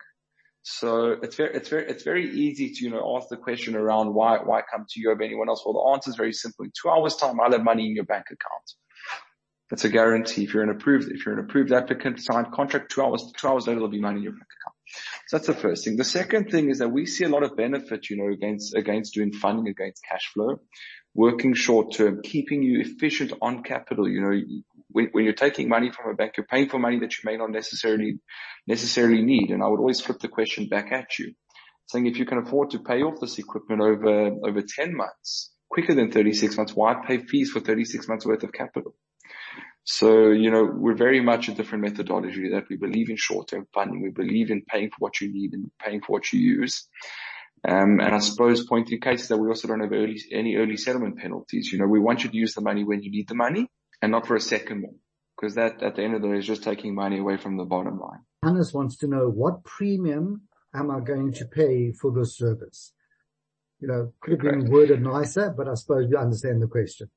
So 0.63 1.17
it's 1.23 1.35
very, 1.35 1.55
it's 1.55 1.69
very, 1.69 1.89
it's 1.89 2.03
very 2.03 2.29
easy 2.29 2.71
to, 2.71 2.83
you 2.83 2.91
know, 2.91 3.17
ask 3.17 3.29
the 3.29 3.37
question 3.37 3.75
around 3.75 4.13
why, 4.13 4.37
why 4.37 4.61
come 4.61 4.85
to 4.87 4.99
you 4.99 5.11
over 5.11 5.23
anyone 5.23 5.49
else? 5.49 5.63
Well, 5.65 5.73
the 5.73 5.93
answer 5.93 6.11
is 6.11 6.15
very 6.15 6.33
simple. 6.33 6.65
In 6.65 6.71
two 6.79 6.89
hours 6.89 7.15
time, 7.15 7.39
I'll 7.39 7.51
have 7.51 7.63
money 7.63 7.87
in 7.87 7.95
your 7.95 8.05
bank 8.05 8.25
account. 8.27 8.73
That's 9.71 9.85
a 9.85 9.89
guarantee. 9.89 10.43
If 10.43 10.53
you're 10.53 10.63
an 10.63 10.69
approved, 10.69 11.11
if 11.11 11.25
you're 11.25 11.39
an 11.39 11.45
approved 11.45 11.71
applicant, 11.71 12.21
signed 12.21 12.51
contract, 12.51 12.91
two 12.91 13.01
hours, 13.01 13.31
two 13.35 13.47
hours 13.47 13.65
later, 13.65 13.79
there'll 13.79 13.89
be 13.89 14.01
money 14.01 14.17
in 14.17 14.23
your 14.23 14.33
bank 14.33 14.43
account. 14.61 14.75
So 15.27 15.37
that's 15.37 15.47
the 15.47 15.53
first 15.53 15.85
thing. 15.85 15.95
The 15.95 16.03
second 16.03 16.51
thing 16.51 16.69
is 16.69 16.79
that 16.79 16.89
we 16.89 17.05
see 17.05 17.23
a 17.23 17.29
lot 17.29 17.43
of 17.43 17.55
benefit, 17.55 18.09
you 18.09 18.17
know, 18.17 18.31
against, 18.31 18.75
against 18.75 19.13
doing 19.13 19.31
funding 19.31 19.67
against 19.69 20.03
cash 20.07 20.29
flow 20.33 20.59
working 21.13 21.53
short 21.53 21.93
term, 21.93 22.21
keeping 22.23 22.63
you 22.63 22.81
efficient 22.81 23.33
on 23.41 23.63
capital. 23.63 24.07
You 24.07 24.21
know, 24.21 24.41
when, 24.91 25.09
when, 25.11 25.23
you're 25.23 25.33
taking 25.33 25.69
money 25.69 25.91
from 25.91 26.11
a 26.11 26.15
bank, 26.15 26.33
you're 26.37 26.45
paying 26.45 26.69
for 26.69 26.79
money 26.79 26.99
that 26.99 27.11
you 27.11 27.21
may 27.25 27.37
not 27.37 27.51
necessarily, 27.51 28.19
necessarily 28.67 29.21
need. 29.21 29.49
And 29.51 29.63
I 29.63 29.67
would 29.67 29.79
always 29.79 30.01
flip 30.01 30.19
the 30.19 30.27
question 30.27 30.67
back 30.67 30.91
at 30.91 31.17
you 31.19 31.33
saying 31.91 32.07
if 32.07 32.17
you 32.17 32.25
can 32.25 32.37
afford 32.37 32.71
to 32.71 32.79
pay 32.79 33.01
off 33.01 33.19
this 33.19 33.37
equipment 33.37 33.81
over, 33.81 34.31
over 34.47 34.61
10 34.61 34.95
months, 34.95 35.51
quicker 35.69 35.93
than 35.93 36.11
36 36.11 36.57
months, 36.57 36.75
why 36.75 36.95
pay 37.05 37.19
fees 37.19 37.51
for 37.51 37.59
36 37.59 38.07
months 38.07 38.25
worth 38.25 38.43
of 38.43 38.53
capital? 38.53 38.95
So, 39.83 40.29
you 40.29 40.51
know, 40.51 40.63
we're 40.63 40.95
very 40.95 41.21
much 41.21 41.49
a 41.49 41.53
different 41.53 41.83
methodology 41.83 42.49
that 42.51 42.65
we 42.69 42.77
believe 42.77 43.09
in 43.09 43.17
short-term 43.17 43.67
funding. 43.73 44.01
We 44.01 44.11
believe 44.11 44.51
in 44.51 44.61
paying 44.61 44.89
for 44.89 44.97
what 44.99 45.19
you 45.19 45.33
need 45.33 45.53
and 45.53 45.71
paying 45.79 46.01
for 46.01 46.13
what 46.13 46.31
you 46.31 46.39
use. 46.39 46.87
Um, 47.67 47.99
and 47.99 48.15
I 48.15 48.19
suppose 48.19 48.65
pointing 48.65 49.01
cases 49.01 49.27
that 49.29 49.37
we 49.37 49.47
also 49.47 49.67
don't 49.67 49.81
have 49.81 49.91
early, 49.91 50.19
any 50.31 50.55
early 50.55 50.77
settlement 50.77 51.17
penalties. 51.17 51.71
You 51.71 51.79
know, 51.79 51.87
we 51.87 51.99
want 51.99 52.23
you 52.23 52.29
to 52.29 52.37
use 52.37 52.53
the 52.53 52.61
money 52.61 52.83
when 52.83 53.01
you 53.03 53.11
need 53.11 53.27
the 53.27 53.35
money 53.35 53.69
and 54.01 54.11
not 54.11 54.27
for 54.27 54.35
a 54.35 54.41
second 54.41 54.83
one. 54.83 54.95
Because 55.35 55.55
that 55.55 55.81
at 55.81 55.95
the 55.95 56.03
end 56.03 56.15
of 56.15 56.21
the 56.21 56.27
day 56.27 56.37
is 56.37 56.45
just 56.45 56.63
taking 56.63 56.93
money 56.93 57.17
away 57.17 57.37
from 57.37 57.57
the 57.57 57.65
bottom 57.65 57.99
line. 57.99 58.19
Hannes 58.43 58.73
wants 58.73 58.97
to 58.97 59.07
know 59.07 59.27
what 59.29 59.63
premium 59.63 60.43
am 60.73 60.91
I 60.91 60.99
going 60.99 61.33
to 61.33 61.45
pay 61.45 61.91
for 61.91 62.11
this 62.11 62.37
service? 62.37 62.93
You 63.79 63.87
know, 63.87 64.13
could 64.21 64.33
have 64.33 64.41
been 64.41 64.71
worded 64.71 65.01
nicer, 65.01 65.53
but 65.55 65.67
I 65.67 65.73
suppose 65.73 66.07
you 66.09 66.17
understand 66.17 66.61
the 66.61 66.67
question. 66.67 67.09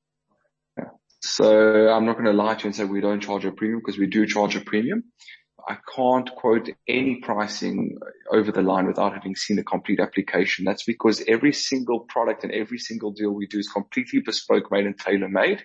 Yeah. 0.77 0.85
So 1.21 1.89
I'm 1.89 2.05
not 2.05 2.13
going 2.13 2.25
to 2.25 2.33
lie 2.33 2.55
to 2.55 2.63
you 2.63 2.67
and 2.67 2.75
say 2.75 2.85
we 2.85 3.01
don't 3.01 3.21
charge 3.21 3.45
a 3.45 3.51
premium 3.51 3.79
because 3.79 3.99
we 3.99 4.07
do 4.07 4.25
charge 4.25 4.55
a 4.55 4.61
premium. 4.61 5.03
I 5.67 5.77
can't 5.95 6.29
quote 6.35 6.69
any 6.87 7.21
pricing 7.21 7.97
over 8.31 8.51
the 8.51 8.61
line 8.61 8.85
without 8.85 9.13
having 9.13 9.35
seen 9.35 9.57
a 9.57 9.63
complete 9.63 9.99
application. 9.99 10.63
That's 10.63 10.83
because 10.83 11.23
every 11.27 11.53
single 11.53 12.01
product 12.01 12.43
and 12.43 12.51
every 12.51 12.77
single 12.77 13.11
deal 13.11 13.31
we 13.31 13.47
do 13.47 13.57
is 13.57 13.67
completely 13.67 14.19
bespoke 14.19 14.71
made 14.71 14.85
and 14.85 14.97
tailor 14.97 15.29
made. 15.29 15.63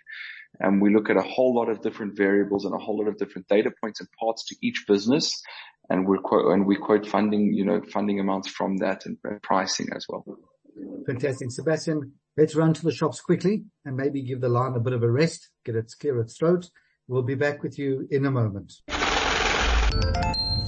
And 0.58 0.82
we 0.82 0.92
look 0.92 1.08
at 1.08 1.16
a 1.16 1.22
whole 1.22 1.54
lot 1.54 1.68
of 1.68 1.80
different 1.80 2.16
variables 2.16 2.64
and 2.64 2.74
a 2.74 2.78
whole 2.78 2.98
lot 2.98 3.08
of 3.08 3.16
different 3.16 3.48
data 3.48 3.70
points 3.80 4.00
and 4.00 4.08
parts 4.18 4.46
to 4.46 4.56
each 4.62 4.84
business. 4.86 5.40
And 5.88 6.06
we 6.06 6.18
quote, 6.22 6.52
and 6.52 6.66
we 6.66 6.76
quote 6.76 7.06
funding, 7.06 7.52
you 7.52 7.64
know, 7.64 7.80
funding 7.92 8.20
amounts 8.20 8.48
from 8.48 8.78
that 8.78 9.06
and 9.06 9.16
pricing 9.42 9.88
as 9.94 10.06
well. 10.08 10.24
Fantastic. 11.06 11.50
Sebastian, 11.50 12.12
let's 12.36 12.54
run 12.54 12.74
to 12.74 12.82
the 12.82 12.92
shops 12.92 13.20
quickly 13.20 13.64
and 13.84 13.96
maybe 13.96 14.22
give 14.22 14.40
the 14.40 14.48
line 14.48 14.74
a 14.74 14.80
bit 14.80 14.92
of 14.92 15.02
a 15.02 15.10
rest, 15.10 15.50
get 15.64 15.76
it 15.76 15.92
clear 16.00 16.20
its 16.20 16.36
throat. 16.36 16.70
We'll 17.08 17.22
be 17.22 17.34
back 17.34 17.62
with 17.62 17.78
you 17.78 18.06
in 18.10 18.24
a 18.24 18.30
moment. 18.30 18.72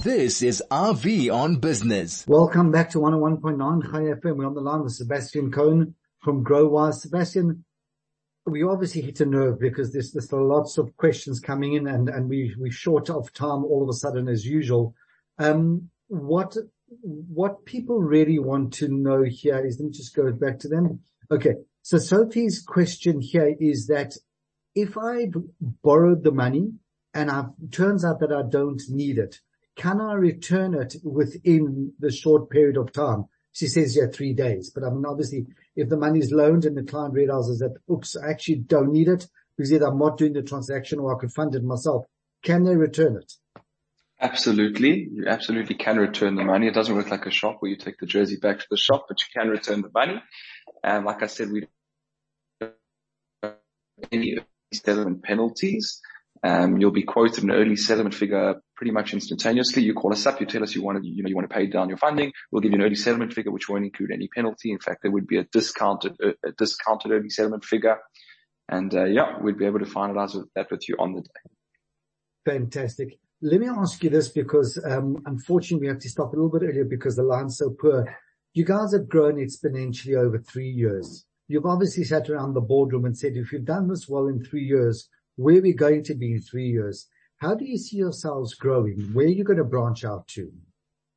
This 0.03 0.41
is 0.41 0.61
Avi 0.69 1.29
on 1.29 1.55
Business. 1.55 2.25
Welcome 2.27 2.71
back 2.71 2.89
to 2.89 2.97
101.9 2.97 3.83
Chai 3.83 3.99
FM. 4.19 4.35
We're 4.35 4.47
on 4.47 4.53
the 4.53 4.59
line 4.59 4.83
with 4.83 4.91
Sebastian 4.91 5.49
Cohen 5.49 5.95
from 6.21 6.43
GroWise. 6.43 6.95
Sebastian, 6.95 7.63
we 8.45 8.63
obviously 8.63 9.01
hit 9.01 9.21
a 9.21 9.25
nerve 9.25 9.59
because 9.59 9.93
there's, 9.93 10.11
there's 10.11 10.31
lots 10.31 10.77
of 10.77 10.95
questions 10.97 11.39
coming 11.39 11.73
in 11.73 11.87
and, 11.87 12.09
and 12.09 12.29
we, 12.29 12.53
we're 12.57 12.71
short 12.71 13.09
of 13.09 13.31
time 13.33 13.63
all 13.63 13.83
of 13.83 13.89
a 13.89 13.93
sudden 13.93 14.27
as 14.27 14.45
usual. 14.45 14.95
Um, 15.39 15.89
what, 16.07 16.55
what 17.01 17.65
people 17.65 18.01
really 18.01 18.39
want 18.39 18.73
to 18.73 18.89
know 18.89 19.23
here 19.23 19.65
is, 19.65 19.79
let 19.79 19.85
me 19.85 19.91
just 19.91 20.15
go 20.15 20.31
back 20.31 20.59
to 20.59 20.67
them. 20.67 20.99
Okay. 21.31 21.55
So 21.81 21.97
Sophie's 21.97 22.61
question 22.61 23.21
here 23.21 23.55
is 23.59 23.87
that 23.87 24.15
if 24.75 24.97
I 24.97 25.27
borrowed 25.81 26.23
the 26.23 26.31
money 26.31 26.71
and 27.13 27.29
it 27.29 27.71
turns 27.71 28.03
out 28.03 28.19
that 28.19 28.33
I 28.33 28.43
don't 28.49 28.81
need 28.89 29.17
it, 29.17 29.39
can 29.75 30.01
I 30.01 30.13
return 30.13 30.73
it 30.75 30.95
within 31.03 31.93
the 31.99 32.11
short 32.11 32.49
period 32.49 32.77
of 32.77 32.91
time? 32.91 33.25
She 33.53 33.67
says, 33.67 33.95
yeah, 33.95 34.07
three 34.11 34.33
days. 34.33 34.71
But 34.71 34.83
I 34.83 34.89
mean, 34.89 35.05
obviously, 35.05 35.45
if 35.75 35.89
the 35.89 35.97
money 35.97 36.19
is 36.19 36.31
loaned 36.31 36.65
and 36.65 36.75
the 36.75 36.83
client 36.83 37.13
realizes 37.13 37.59
that, 37.59 37.75
oops, 37.91 38.15
I 38.15 38.31
actually 38.31 38.57
don't 38.57 38.91
need 38.91 39.07
it 39.07 39.27
because 39.55 39.71
either 39.71 39.87
I'm 39.87 39.99
not 39.99 40.17
doing 40.17 40.33
the 40.33 40.41
transaction 40.41 40.99
or 40.99 41.15
I 41.15 41.19
could 41.19 41.31
fund 41.31 41.53
it 41.55 41.63
myself, 41.63 42.05
can 42.43 42.63
they 42.63 42.75
return 42.75 43.15
it? 43.15 43.31
Absolutely. 44.19 45.09
You 45.11 45.27
absolutely 45.27 45.75
can 45.75 45.97
return 45.97 46.35
the 46.35 46.43
money. 46.43 46.67
It 46.67 46.73
doesn't 46.73 46.95
work 46.95 47.11
like 47.11 47.25
a 47.25 47.31
shop 47.31 47.57
where 47.59 47.69
you 47.69 47.77
take 47.77 47.99
the 47.99 48.05
jersey 48.05 48.37
back 48.37 48.59
to 48.59 48.65
the 48.69 48.77
shop, 48.77 49.05
but 49.07 49.19
you 49.21 49.27
can 49.33 49.49
return 49.49 49.81
the 49.81 49.91
money. 49.93 50.21
And 50.83 51.05
like 51.05 51.21
I 51.21 51.27
said, 51.27 51.51
we 51.51 51.67
don't 52.59 52.73
have 53.43 53.55
any 54.11 54.37
settlement 54.73 55.23
penalties. 55.23 56.01
Um, 56.45 56.77
you'll 56.77 56.91
be 56.91 57.03
quoted 57.03 57.43
an 57.45 57.51
early 57.51 57.77
settlement 57.77 58.13
figure 58.13 58.55
pretty 58.75 58.91
much 58.91 59.13
instantaneously. 59.13 59.81
You 59.83 59.93
call 59.93 60.11
us 60.11 60.25
up, 60.25 60.41
you 60.41 60.45
tell 60.45 60.61
us 60.61 60.75
you 60.75 60.83
want 60.83 61.01
to, 61.01 61.07
you 61.07 61.23
know, 61.23 61.29
you 61.29 61.35
want 61.35 61.49
to 61.49 61.55
pay 61.55 61.67
down 61.67 61.87
your 61.87 61.97
funding. 61.97 62.33
We'll 62.51 62.61
give 62.61 62.71
you 62.71 62.79
an 62.79 62.83
early 62.83 62.95
settlement 62.95 63.33
figure, 63.33 63.51
which 63.51 63.69
won't 63.69 63.85
include 63.85 64.11
any 64.11 64.27
penalty. 64.27 64.71
In 64.71 64.79
fact, 64.79 65.03
there 65.03 65.11
would 65.11 65.25
be 65.25 65.37
a 65.37 65.45
discounted, 65.45 66.17
a 66.21 66.51
discounted 66.57 67.11
early 67.11 67.29
settlement 67.29 67.63
figure. 67.63 67.97
And, 68.67 68.93
uh, 68.93 69.05
yeah, 69.05 69.39
we'd 69.41 69.57
be 69.57 69.65
able 69.65 69.79
to 69.79 69.85
finalize 69.85 70.37
that 70.55 70.69
with 70.69 70.87
you 70.89 70.95
on 70.99 71.13
the 71.13 71.21
day. 71.21 71.51
Fantastic. 72.45 73.19
Let 73.41 73.61
me 73.61 73.67
ask 73.67 74.03
you 74.03 74.09
this 74.09 74.27
because, 74.27 74.81
um, 74.85 75.21
unfortunately 75.25 75.87
we 75.87 75.91
have 75.91 76.01
to 76.01 76.09
stop 76.09 76.33
a 76.33 76.35
little 76.35 76.49
bit 76.49 76.67
earlier 76.67 76.85
because 76.85 77.15
the 77.15 77.23
line's 77.23 77.57
so 77.57 77.69
poor. 77.69 78.17
You 78.53 78.65
guys 78.65 78.93
have 78.93 79.07
grown 79.07 79.35
exponentially 79.35 80.15
over 80.15 80.39
three 80.39 80.69
years. 80.69 81.25
You've 81.47 81.65
obviously 81.65 82.03
sat 82.03 82.29
around 82.29 82.53
the 82.53 82.61
boardroom 82.61 83.05
and 83.05 83.17
said, 83.17 83.33
if 83.35 83.51
you've 83.51 83.65
done 83.65 83.87
this 83.87 84.07
well 84.07 84.27
in 84.27 84.43
three 84.43 84.63
years, 84.63 85.09
where 85.35 85.61
we're 85.61 85.73
going 85.73 86.03
to 86.03 86.15
be 86.15 86.33
in 86.33 86.41
three 86.41 86.69
years? 86.69 87.07
How 87.37 87.55
do 87.55 87.65
you 87.65 87.77
see 87.77 87.97
yourselves 87.97 88.53
growing? 88.53 89.09
Where 89.13 89.25
are 89.25 89.29
you 89.29 89.43
going 89.43 89.57
to 89.57 89.63
branch 89.63 90.05
out 90.05 90.27
to? 90.29 90.51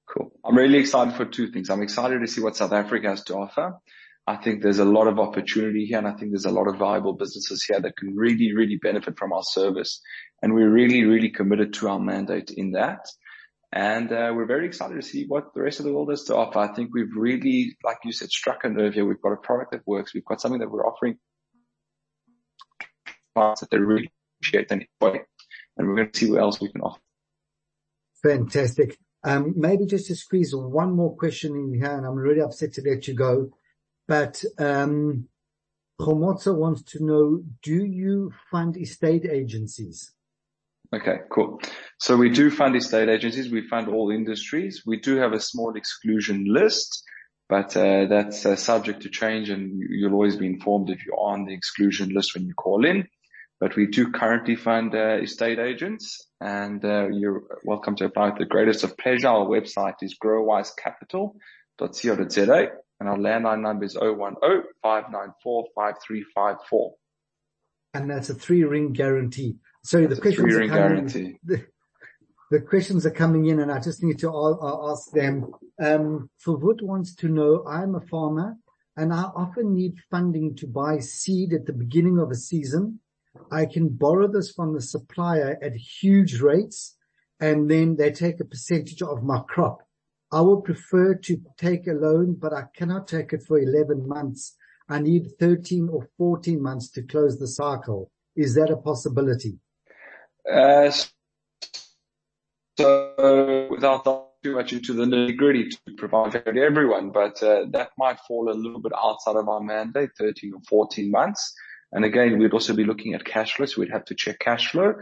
Cool. 0.08 0.32
I'm 0.44 0.56
really 0.56 0.78
excited 0.78 1.14
for 1.14 1.24
two 1.24 1.50
things. 1.50 1.70
I'm 1.70 1.82
excited 1.82 2.20
to 2.20 2.26
see 2.26 2.40
what 2.40 2.56
South 2.56 2.72
Africa 2.72 3.08
has 3.08 3.24
to 3.24 3.34
offer. 3.34 3.76
I 4.26 4.36
think 4.36 4.62
there's 4.62 4.80
a 4.80 4.84
lot 4.84 5.06
of 5.06 5.20
opportunity 5.20 5.86
here 5.86 5.98
and 5.98 6.08
I 6.08 6.12
think 6.12 6.32
there's 6.32 6.46
a 6.46 6.50
lot 6.50 6.66
of 6.66 6.76
viable 6.76 7.12
businesses 7.12 7.64
here 7.64 7.80
that 7.80 7.96
can 7.96 8.16
really, 8.16 8.52
really 8.54 8.76
benefit 8.76 9.16
from 9.18 9.32
our 9.32 9.44
service. 9.44 10.00
And 10.42 10.52
we're 10.52 10.70
really, 10.70 11.04
really 11.04 11.30
committed 11.30 11.74
to 11.74 11.88
our 11.88 12.00
mandate 12.00 12.50
in 12.50 12.72
that. 12.72 13.06
And 13.72 14.10
uh, 14.10 14.32
we're 14.34 14.46
very 14.46 14.66
excited 14.66 14.94
to 14.94 15.06
see 15.06 15.26
what 15.26 15.54
the 15.54 15.60
rest 15.60 15.80
of 15.80 15.86
the 15.86 15.92
world 15.92 16.10
has 16.10 16.24
to 16.24 16.36
offer. 16.36 16.58
I 16.58 16.74
think 16.74 16.90
we've 16.92 17.14
really, 17.14 17.76
like 17.84 17.98
you 18.04 18.12
said, 18.12 18.30
struck 18.30 18.64
a 18.64 18.68
nerve 18.68 18.94
here. 18.94 19.04
We've 19.04 19.20
got 19.20 19.32
a 19.32 19.36
product 19.36 19.72
that 19.72 19.86
works. 19.86 20.14
We've 20.14 20.24
got 20.24 20.40
something 20.40 20.60
that 20.60 20.70
we're 20.70 20.86
offering 20.86 21.18
that 23.36 23.70
they 23.70 23.78
really 23.78 24.10
appreciate 24.40 24.72
anyway. 24.72 25.20
And 25.76 25.88
we're 25.88 25.96
going 25.96 26.10
to 26.10 26.18
see 26.18 26.30
what 26.30 26.40
else 26.40 26.60
we 26.60 26.72
can 26.72 26.80
offer. 26.80 27.00
Fantastic. 28.22 28.98
Um, 29.24 29.54
maybe 29.56 29.86
just 29.86 30.06
to 30.06 30.16
squeeze 30.16 30.54
one 30.54 30.92
more 30.92 31.16
question 31.16 31.54
in 31.54 31.74
here, 31.74 31.96
and 31.96 32.06
I'm 32.06 32.14
really 32.14 32.40
upset 32.40 32.72
to 32.74 32.82
let 32.82 33.08
you 33.08 33.14
go, 33.14 33.50
but, 34.08 34.42
um, 34.58 35.28
wants 35.98 36.44
to 36.44 37.04
know, 37.04 37.42
do 37.62 37.84
you 37.84 38.32
fund 38.50 38.76
estate 38.76 39.24
agencies? 39.24 40.12
Okay, 40.94 41.18
cool. 41.30 41.60
So 41.98 42.16
we 42.16 42.30
do 42.30 42.50
fund 42.50 42.76
estate 42.76 43.08
agencies. 43.08 43.50
We 43.50 43.66
fund 43.66 43.88
all 43.88 44.10
industries. 44.10 44.82
We 44.86 45.00
do 45.00 45.16
have 45.16 45.32
a 45.32 45.40
small 45.40 45.74
exclusion 45.74 46.44
list, 46.46 47.02
but 47.48 47.76
uh, 47.76 48.06
that's 48.06 48.46
uh, 48.46 48.56
subject 48.56 49.02
to 49.02 49.10
change 49.10 49.50
and 49.50 49.80
you'll 49.90 50.12
always 50.12 50.36
be 50.36 50.46
informed 50.46 50.90
if 50.90 51.04
you're 51.04 51.18
on 51.18 51.44
the 51.46 51.54
exclusion 51.54 52.10
list 52.10 52.34
when 52.34 52.46
you 52.46 52.54
call 52.54 52.84
in 52.84 53.08
but 53.60 53.76
we 53.76 53.86
do 53.86 54.10
currently 54.10 54.56
fund 54.56 54.94
uh, 54.94 55.18
estate 55.22 55.58
agents 55.58 56.28
and 56.40 56.82
uh, 56.84 57.08
you're 57.08 57.42
welcome 57.64 57.96
to 57.96 58.04
apply 58.04 58.28
with 58.28 58.38
the 58.38 58.44
greatest 58.44 58.84
of 58.84 58.96
pleasure. 58.98 59.28
Our 59.28 59.46
website 59.46 59.94
is 60.02 60.14
growwisecapital.co.za 60.22 62.68
and 63.00 63.08
our 63.08 63.16
landline 63.16 63.62
number 63.62 63.84
is 63.84 63.96
010-594-5354. 63.96 66.90
And 67.94 68.10
that's 68.10 68.28
a 68.28 68.34
three 68.34 68.64
ring 68.64 68.92
guarantee. 68.92 69.56
Sorry, 69.84 70.06
the 70.06 70.20
questions 70.20 70.54
are 70.54 70.68
coming 70.68 71.08
in. 71.08 71.38
The, 71.44 71.64
the, 72.50 72.60
questions 72.60 73.06
are 73.06 73.10
coming 73.10 73.46
in 73.46 73.60
and 73.60 73.72
I 73.72 73.80
just 73.80 74.02
need 74.02 74.18
to 74.18 74.60
ask 74.90 75.10
them. 75.12 75.50
Um, 75.80 76.28
Wood 76.46 76.82
wants 76.82 77.14
to 77.16 77.28
know, 77.28 77.64
I'm 77.66 77.94
a 77.94 78.02
farmer 78.02 78.56
and 78.96 79.14
I 79.14 79.22
often 79.22 79.74
need 79.74 79.94
funding 80.10 80.54
to 80.56 80.66
buy 80.66 80.98
seed 80.98 81.54
at 81.54 81.64
the 81.66 81.72
beginning 81.72 82.18
of 82.18 82.30
a 82.30 82.34
season. 82.34 83.00
I 83.50 83.66
can 83.66 83.88
borrow 83.88 84.28
this 84.28 84.52
from 84.52 84.74
the 84.74 84.80
supplier 84.80 85.58
at 85.62 85.74
huge 85.74 86.40
rates 86.40 86.96
and 87.40 87.70
then 87.70 87.96
they 87.96 88.10
take 88.10 88.40
a 88.40 88.44
percentage 88.44 89.02
of 89.02 89.22
my 89.22 89.40
crop. 89.48 89.82
I 90.32 90.40
would 90.40 90.64
prefer 90.64 91.14
to 91.14 91.40
take 91.56 91.86
a 91.86 91.92
loan, 91.92 92.34
but 92.34 92.52
I 92.52 92.64
cannot 92.74 93.06
take 93.06 93.32
it 93.32 93.42
for 93.46 93.58
11 93.58 94.08
months. 94.08 94.56
I 94.88 95.00
need 95.00 95.28
13 95.38 95.88
or 95.90 96.08
14 96.18 96.60
months 96.62 96.90
to 96.92 97.02
close 97.02 97.38
the 97.38 97.46
cycle. 97.46 98.10
Is 98.34 98.54
that 98.54 98.70
a 98.70 98.76
possibility? 98.76 99.58
Uh, 100.50 100.90
so 102.78 103.66
without 103.70 104.04
too 104.42 104.54
much 104.54 104.72
into 104.72 104.92
the 104.92 105.04
nitty 105.04 105.36
gritty 105.36 105.68
to 105.68 105.78
provide 105.96 106.32
value 106.32 106.60
to 106.60 106.66
everyone, 106.66 107.10
but 107.10 107.42
uh, 107.42 107.64
that 107.70 107.90
might 107.98 108.18
fall 108.28 108.50
a 108.50 108.54
little 108.54 108.80
bit 108.80 108.92
outside 108.96 109.36
of 109.36 109.48
our 109.48 109.60
mandate, 109.60 110.10
13 110.18 110.52
or 110.54 110.60
14 110.68 111.10
months. 111.10 111.54
And 111.96 112.04
again, 112.04 112.38
we'd 112.38 112.52
also 112.52 112.74
be 112.74 112.84
looking 112.84 113.14
at 113.14 113.24
cash 113.24 113.54
flow, 113.54 113.64
so 113.64 113.80
we'd 113.80 113.90
have 113.90 114.04
to 114.04 114.14
check 114.14 114.38
cash 114.38 114.70
flow. 114.70 114.96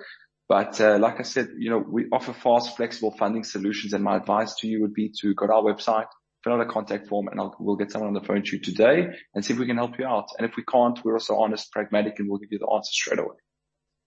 But 0.48 0.80
uh, 0.80 0.96
like 1.00 1.18
I 1.18 1.24
said, 1.24 1.48
you 1.58 1.68
know, 1.68 1.78
we 1.78 2.06
offer 2.12 2.32
fast, 2.32 2.76
flexible 2.76 3.10
funding 3.10 3.42
solutions, 3.42 3.94
and 3.94 4.04
my 4.04 4.16
advice 4.16 4.54
to 4.60 4.68
you 4.68 4.80
would 4.82 4.94
be 4.94 5.10
to 5.20 5.34
go 5.34 5.48
to 5.48 5.52
our 5.54 5.62
website, 5.62 6.06
fill 6.44 6.52
out 6.52 6.60
a 6.60 6.66
contact 6.66 7.08
form, 7.08 7.26
and 7.26 7.50
we'll 7.58 7.74
get 7.74 7.90
someone 7.90 8.06
on 8.06 8.14
the 8.14 8.24
phone 8.24 8.44
to 8.44 8.56
you 8.56 8.62
today 8.62 9.08
and 9.34 9.44
see 9.44 9.54
if 9.54 9.58
we 9.58 9.66
can 9.66 9.76
help 9.76 9.98
you 9.98 10.06
out. 10.06 10.28
And 10.38 10.48
if 10.48 10.54
we 10.56 10.62
can't, 10.70 10.96
we're 11.04 11.14
also 11.14 11.34
honest, 11.34 11.72
pragmatic, 11.72 12.20
and 12.20 12.30
we'll 12.30 12.38
give 12.38 12.52
you 12.52 12.60
the 12.60 12.72
answer 12.72 12.92
straight 12.92 13.18
away. 13.18 13.38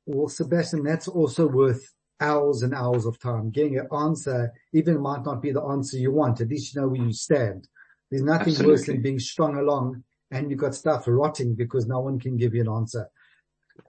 Well, 0.05 0.29
Sebastian, 0.29 0.83
that's 0.83 1.09
also 1.09 1.45
worth 1.45 1.91
hours 2.21 2.61
and 2.61 2.73
hours 2.73 3.05
of 3.05 3.19
time. 3.19 3.49
Getting 3.49 3.79
an 3.79 3.89
answer, 3.93 4.53
even 4.71 5.01
might 5.01 5.25
not 5.25 5.41
be 5.41 5.51
the 5.51 5.61
answer 5.61 5.97
you 5.97 6.13
want. 6.13 6.39
At 6.39 6.47
least 6.47 6.73
you 6.73 6.79
know 6.79 6.87
where 6.87 7.01
you 7.01 7.11
stand. 7.11 7.67
There's 8.09 8.23
nothing 8.23 8.65
worse 8.65 8.85
than 8.85 9.01
being 9.01 9.19
strung 9.19 9.57
along 9.57 10.05
and 10.31 10.49
you've 10.49 10.59
got 10.59 10.75
stuff 10.75 11.05
rotting 11.07 11.55
because 11.55 11.87
no 11.87 11.99
one 11.99 12.19
can 12.19 12.37
give 12.37 12.53
you 12.53 12.61
an 12.61 12.69
answer. 12.69 13.09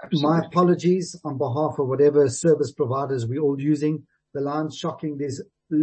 Absolutely. 0.03 0.31
My 0.31 0.47
apologies 0.47 1.17
on 1.25 1.39
behalf 1.39 1.79
of 1.79 1.89
whatever 1.89 2.29
service 2.29 2.73
providers 2.73 3.27
we're 3.27 3.43
all 3.43 3.61
using. 3.61 4.05
The 4.35 4.41
line's 4.41 4.77
shocking. 4.77 5.17
There's, 5.17 5.43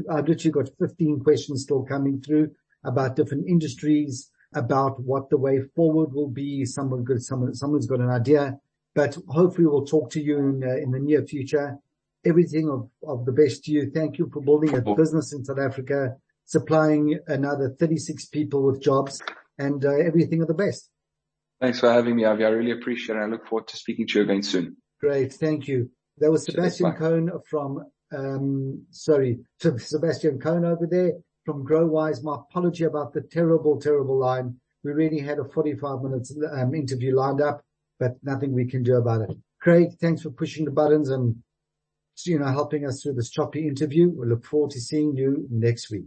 I've 0.09 0.27
literally 0.27 0.51
got 0.51 0.69
15 0.79 1.21
questions 1.21 1.63
still 1.63 1.83
coming 1.83 2.21
through 2.21 2.51
about 2.83 3.15
different 3.15 3.47
industries, 3.47 4.29
about 4.53 5.01
what 5.01 5.29
the 5.29 5.37
way 5.37 5.61
forward 5.75 6.13
will 6.13 6.29
be. 6.29 6.65
Someone 6.65 7.03
good, 7.03 7.23
someone, 7.23 7.53
someone's 7.55 7.87
got 7.87 7.99
an 7.99 8.09
idea, 8.09 8.57
but 8.93 9.17
hopefully 9.27 9.67
we'll 9.67 9.85
talk 9.85 10.11
to 10.11 10.21
you 10.21 10.37
in, 10.37 10.63
uh, 10.63 10.75
in 10.77 10.91
the 10.91 10.99
near 10.99 11.23
future. 11.23 11.77
Everything 12.23 12.69
of, 12.69 12.89
of 13.07 13.25
the 13.25 13.31
best 13.31 13.65
to 13.65 13.71
you. 13.71 13.91
Thank 13.93 14.17
you 14.17 14.29
for 14.31 14.41
building 14.41 14.75
a 14.75 14.95
business 14.95 15.33
in 15.33 15.43
South 15.43 15.59
Africa, 15.59 16.15
supplying 16.45 17.19
another 17.27 17.75
36 17.77 18.25
people 18.27 18.63
with 18.63 18.81
jobs 18.81 19.21
and 19.57 19.83
uh, 19.85 19.91
everything 19.91 20.41
of 20.41 20.47
the 20.47 20.53
best. 20.53 20.89
Thanks 21.61 21.79
for 21.79 21.91
having 21.91 22.15
me, 22.15 22.25
Avi. 22.25 22.43
I 22.43 22.49
really 22.49 22.71
appreciate 22.71 23.15
it. 23.15 23.21
I 23.21 23.25
look 23.25 23.47
forward 23.47 23.67
to 23.69 23.77
speaking 23.77 24.07
to 24.07 24.19
you 24.19 24.25
again 24.25 24.43
soon. 24.43 24.77
Great. 24.99 25.33
Thank 25.33 25.67
you. 25.67 25.89
That 26.17 26.31
was 26.31 26.45
Sebastian 26.45 26.93
Cohn 26.93 27.31
from, 27.49 27.85
um, 28.13 28.85
sorry, 28.91 29.39
Sebastian 29.59 30.39
Cohn 30.39 30.65
over 30.65 30.87
there 30.87 31.13
from 31.45 31.65
GroWise. 31.65 32.23
My 32.23 32.35
apology 32.35 32.83
about 32.83 33.13
the 33.13 33.21
terrible, 33.21 33.79
terrible 33.79 34.17
line. 34.17 34.59
We 34.83 34.91
really 34.91 35.19
had 35.19 35.39
a 35.39 35.45
45 35.45 36.01
minutes 36.01 36.35
um, 36.51 36.75
interview 36.75 37.15
lined 37.15 37.41
up, 37.41 37.63
but 37.99 38.15
nothing 38.21 38.53
we 38.53 38.65
can 38.65 38.83
do 38.83 38.95
about 38.95 39.21
it. 39.29 39.37
Craig, 39.61 39.93
thanks 39.99 40.21
for 40.21 40.29
pushing 40.29 40.65
the 40.65 40.71
buttons 40.71 41.09
and, 41.09 41.37
you 42.25 42.37
know, 42.37 42.45
helping 42.45 42.85
us 42.85 43.01
through 43.01 43.13
this 43.13 43.31
choppy 43.31 43.67
interview. 43.67 44.09
We 44.09 44.27
look 44.27 44.45
forward 44.45 44.71
to 44.71 44.79
seeing 44.79 45.15
you 45.15 45.47
next 45.49 45.89
week. 45.89 46.03